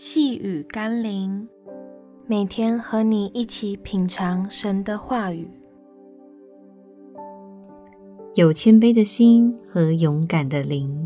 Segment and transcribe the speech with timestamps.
[0.00, 1.48] 细雨甘霖，
[2.28, 5.50] 每天和你一起品尝神的话语。
[8.36, 11.04] 有谦卑的心和勇敢的灵。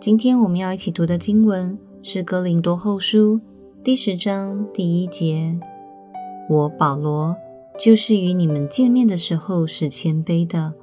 [0.00, 3.36] 今天我们要一起读的经文是《哥林多后书》
[3.84, 5.56] 第十章第一节。
[6.50, 7.36] 我保罗
[7.78, 10.74] 就是与你们见面的时候是谦卑的，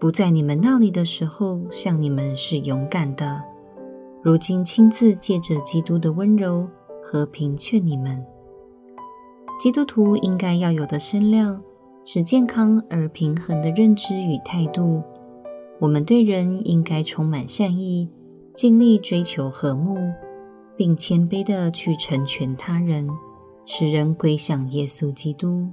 [0.00, 3.44] 不在你们那里的时候向你们是勇敢的。
[4.20, 6.68] 如今亲自借着基督的温柔
[7.02, 8.24] 和平劝你们，
[9.60, 11.62] 基督徒应该要有的身量
[12.04, 15.00] 是健康而平衡的认知与态度。
[15.78, 18.08] 我们对人应该充满善意，
[18.52, 19.96] 尽力追求和睦，
[20.76, 23.08] 并谦卑地去成全他人，
[23.64, 25.68] 使人归向耶稣基督。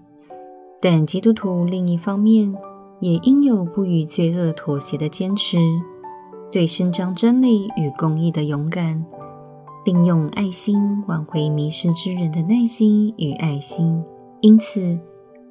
[0.79, 2.55] 但基督徒另一方面
[2.99, 5.57] 也应有不与罪恶妥协的坚持。
[6.55, 9.05] 对伸张真理与公义的勇敢，
[9.83, 14.01] 并用爱心挽回迷失之人的耐心与爱心。
[14.39, 14.97] 因此，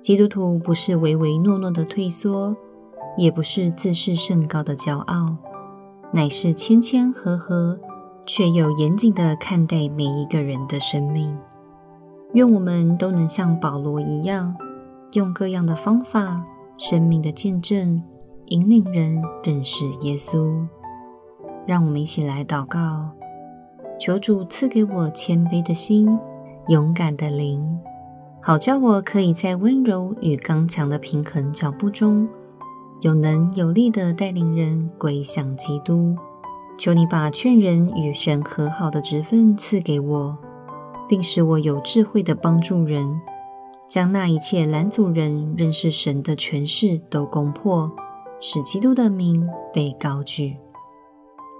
[0.00, 2.56] 基督徒不是唯唯诺诺的退缩，
[3.18, 5.36] 也不是自视甚高的骄傲，
[6.10, 7.78] 乃是谦谦和和，
[8.24, 11.36] 却又严谨地看待每一个人的生命。
[12.32, 14.56] 愿我们都能像保罗一样，
[15.12, 16.42] 用各样的方法、
[16.78, 18.02] 生命的见证，
[18.46, 20.66] 引领人认识耶稣。
[21.66, 23.10] 让我们一起来祷告，
[23.98, 26.18] 求主赐给我谦卑的心、
[26.68, 27.78] 勇敢的灵，
[28.42, 32.28] 好叫我可以在温柔与刚强的平衡脚步中，
[33.00, 36.14] 有能有力的带领人归向基督。
[36.76, 40.36] 求你把劝人与神和好的职分赐给我，
[41.08, 43.20] 并使我有智慧的帮助人，
[43.88, 47.90] 将那一切拦阻人认识神的权势都攻破，
[48.40, 50.56] 使基督的名被高举。